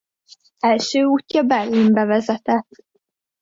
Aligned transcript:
Első 0.59 1.03
útja 1.03 1.43
Berlinbe 1.43 2.05
vezetett. 2.05 2.69